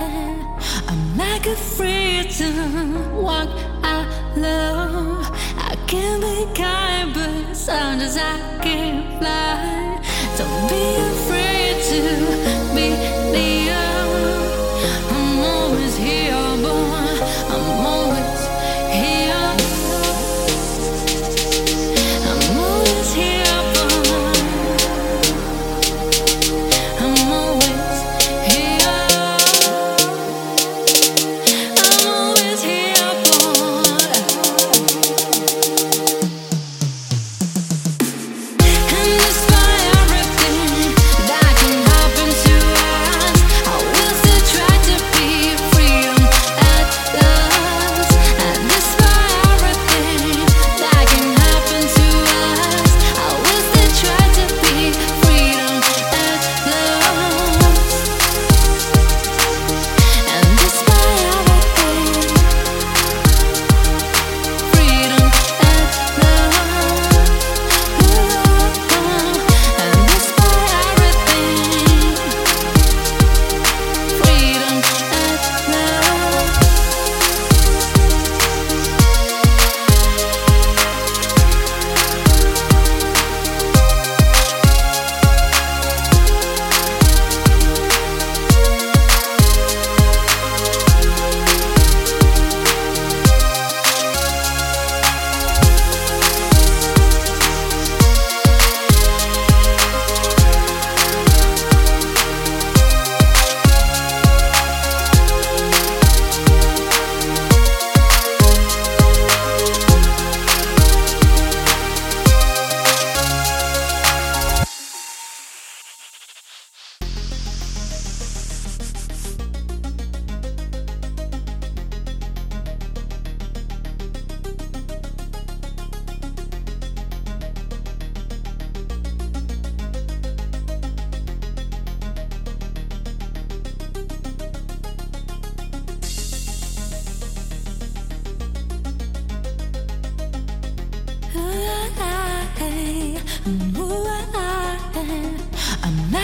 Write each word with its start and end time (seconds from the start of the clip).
I, 0.00 0.44
I'm 0.88 1.16
like 1.16 1.46
a 1.46 1.56
freedom 1.56 3.22
walk 3.22 3.48
I 3.82 4.06
love. 4.36 5.30
I 5.56 5.76
can 5.86 6.20
be 6.20 6.46
kind, 6.54 7.14
but 7.14 7.54
sometimes 7.54 8.16
I 8.16 8.58
can't 8.62 9.18
fly. 9.18 9.87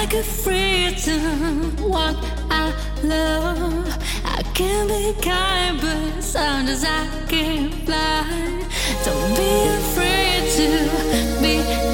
like 0.00 0.14
a 0.14 0.22
freedom, 0.22 1.76
what 1.76 2.16
I 2.50 2.72
love. 3.02 3.86
I 4.24 4.42
can 4.54 4.88
be 4.88 5.12
kind, 5.20 5.78
but 5.78 6.22
sometimes 6.22 6.84
I 6.84 7.06
can 7.28 7.70
fly. 7.84 8.24
Don't 9.04 9.36
be 9.36 9.52
afraid 9.76 10.42
to 10.56 11.40
be. 11.42 11.89